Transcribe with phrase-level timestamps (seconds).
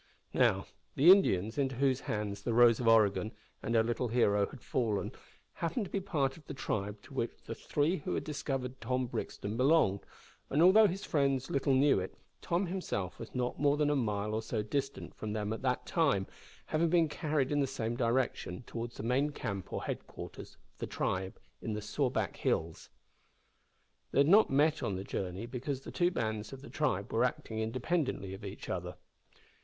[0.33, 4.63] Now, the Indians, into whose hands the Rose of Oregon and our little hero had
[4.63, 5.11] fallen,
[5.53, 9.05] happened to be part of the tribe to which the three who had discovered Tom
[9.05, 9.99] Brixton belonged,
[10.49, 14.33] and although his friends little knew it, Tom himself was not more than a mile
[14.33, 16.25] or so distant from them at the time,
[16.65, 20.87] having been carried in the same direction, towards the main camp or headquarters of the
[20.87, 22.89] tribe in the Sawback Hills.
[24.11, 27.23] They had not met on the journey, because the two bands of the tribe were
[27.23, 28.95] acting independently of each other.